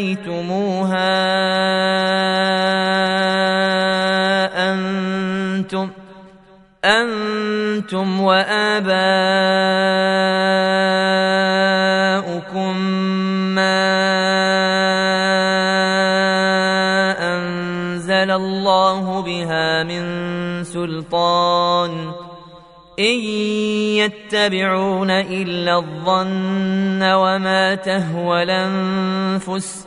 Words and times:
سميتموها 0.00 1.10
أنتم 4.72 5.88
أنتم 6.84 8.20
وآباؤكم 8.20 8.80
ما 13.54 13.90
أنزل 17.20 18.30
الله 18.30 19.20
بها 19.22 19.82
من 19.82 20.04
سلطان 20.64 22.12
إن 22.98 23.20
يتبعون 24.00 25.10
إلا 25.10 25.76
الظن 25.76 27.02
وما 27.02 27.74
تهوى 27.74 28.42
الأنفس 28.42 29.86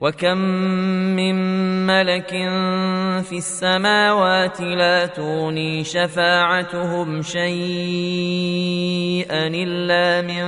وكم 0.00 0.38
من 1.16 1.36
ملك 1.86 2.30
في 3.22 3.36
السماوات 3.36 4.60
لا 4.60 5.06
تغني 5.06 5.84
شفاعتهم 5.84 7.22
شيئا 7.22 7.46
الا 9.46 10.22
من 10.22 10.44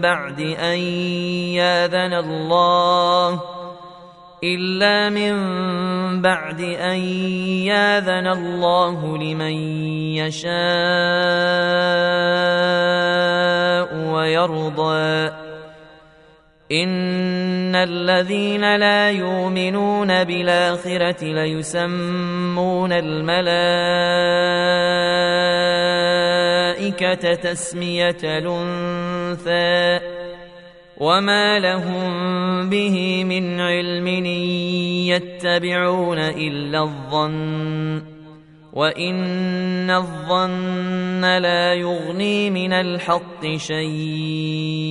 بعد 0.00 0.40
ان 0.40 0.78
ياذن 1.60 2.14
الله 2.14 3.42
الا 4.44 5.08
من 5.08 5.34
بعد 6.22 6.60
ان 6.60 6.98
ياذن 7.68 8.26
الله 8.26 9.18
لمن 9.18 9.52
يشاء 10.16 10.50
ويرضى 14.14 15.30
ان 17.70 17.76
الذين 17.76 18.76
لا 18.76 19.10
يؤمنون 19.10 20.24
بالاخره 20.24 21.24
ليسمون 21.24 22.92
الملائكه 22.92 23.44
تسميه 27.34 28.16
الانثى 28.24 30.00
وما 30.98 31.58
لهم 31.58 32.10
به 32.70 33.24
من 33.24 33.60
علم 33.60 34.06
يتبعون 35.06 36.18
الا 36.18 36.82
الظن 36.82 38.02
وان 38.72 39.90
الظن 39.90 41.38
لا 41.38 41.74
يغني 41.74 42.50
من 42.50 42.72
الحق 42.72 43.46
شيئا 43.56 44.90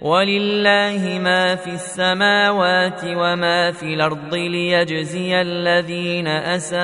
ولله 0.00 1.18
ما 1.18 1.54
في 1.56 1.70
السماوات 1.70 3.00
وما 3.04 3.72
في 3.72 3.94
الأرض 3.94 4.34
ليجزي 4.34 5.40
الذين 5.40 6.26
أساءوا 6.26 6.80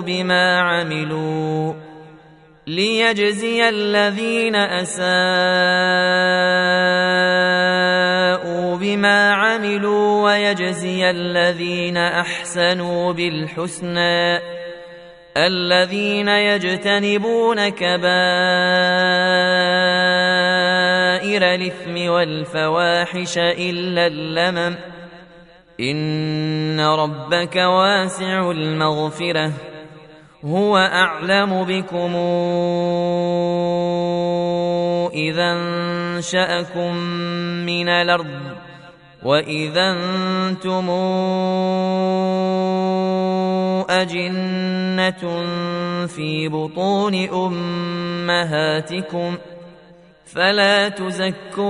بما 0.00 0.60
عملوا 0.60 1.74
ليجزي 2.66 3.68
الذين 3.68 4.56
أساءوا 4.56 5.06
بما 8.76 9.32
عملوا 9.32 10.24
ويجزي 10.24 11.10
الذين 11.10 11.96
أحسنوا 11.96 13.12
بالحسنى 13.12 14.38
الذين 15.36 16.28
يجتنبون 16.28 17.68
كبائر 17.68 18.02
الإثم 21.54 22.10
والفواحش 22.10 23.38
إلا 23.38 24.06
اللمم 24.06 24.76
إن 25.80 26.80
ربك 26.80 27.56
واسع 27.56 28.50
المغفرة 28.50 29.52
هو 30.44 30.76
أعلم 30.76 31.64
بكم 31.64 32.16
إذا 35.14 35.52
انشأكم 35.52 36.96
من 37.66 37.88
الأرض 37.88 38.56
واذا 39.24 39.90
أنتم 39.90 40.90
اجنه 43.90 45.46
في 46.06 46.48
بطون 46.48 47.28
امهاتكم 47.28 49.36
فلا 50.26 50.88
تزكوا 50.88 51.62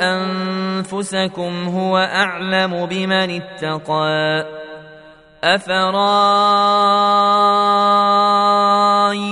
انفسكم 0.00 1.68
هو 1.68 1.98
اعلم 1.98 2.86
بمن 2.86 3.40
اتقى 3.40 4.46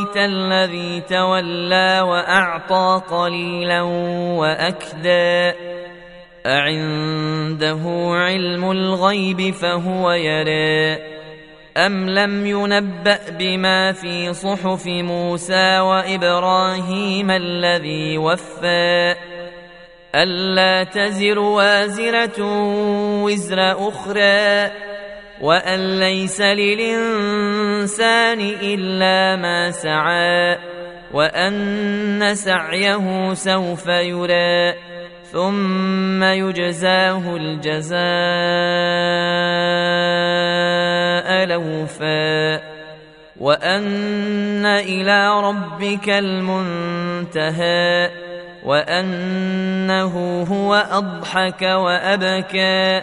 افرايت 0.00 0.16
الذي 0.16 1.00
تولى 1.00 2.00
وأعطى 2.00 3.02
قليلا 3.10 3.82
وأكدى. 4.40 5.52
أعنده 6.46 7.80
علم 8.12 8.70
الغيب 8.70 9.54
فهو 9.54 10.12
يرى. 10.12 10.98
أم 11.76 12.10
لم 12.10 12.46
ينبأ 12.46 13.18
بما 13.38 13.92
في 13.92 14.34
صحف 14.34 14.86
موسى 14.86 15.78
وإبراهيم 15.78 17.30
الذي 17.30 18.18
وفى؟ 18.18 19.14
ألا 20.14 20.84
تزر 20.84 21.38
وازرة 21.38 22.42
وزر 23.22 23.88
أخرى. 23.88 24.70
وأن 25.40 25.98
ليس 25.98 26.40
للإنسان 26.40 28.40
إلا 28.62 29.36
ما 29.36 29.70
سعى 29.70 30.58
وأن 31.12 32.34
سعيه 32.34 33.34
سوف 33.34 33.86
يرى 33.86 34.74
ثم 35.32 36.22
يجزاه 36.22 37.36
الجزاء 37.36 38.00
لوفا 41.46 42.60
وأن 43.40 44.66
إلى 44.66 45.40
ربك 45.40 46.08
المنتهى 46.08 48.10
وأنه 48.64 50.42
هو 50.42 50.74
أضحك 50.74 51.62
وأبكى. 51.62 53.02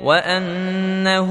وانه 0.00 1.30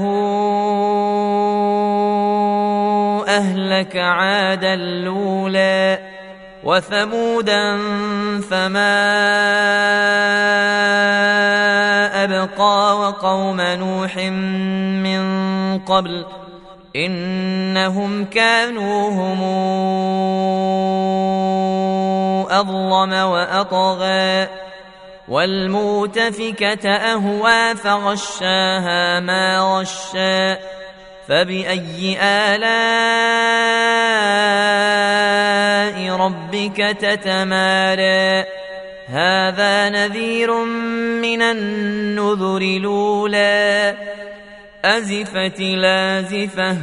اهلك 3.28 3.96
عادا 3.96 4.74
الاولى 4.74 5.98
وثمودا 6.64 7.76
فما 8.50 8.94
ابقى 12.24 12.98
وقوم 12.98 13.60
نوح 13.60 14.16
من 15.06 15.24
قبل 15.78 16.26
انهم 16.96 18.24
كانوا 18.24 19.10
هم 19.10 19.42
اظلم 22.50 23.12
واطغى 23.12 24.48
والمؤتفكة 25.28 26.90
أهوى 26.90 27.74
فغشاها 27.74 29.20
ما 29.20 29.58
غشا 29.58 30.58
فبأي 31.28 32.18
آلاء 32.20 32.64
ربك 36.16 36.76
تتمارى؟ 37.00 38.44
هذا 39.08 39.88
نذير 39.88 40.64
من 41.22 41.42
النذر 41.42 42.56
الأولى. 42.56 43.96
أزفت 44.84 45.60
لازفة 45.60 46.76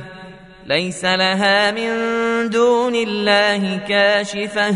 ليس 0.66 1.06
لها 1.06 1.72
من 1.72 1.90
دون 2.50 2.96
الله 2.96 3.80
كاشفة. 3.88 4.76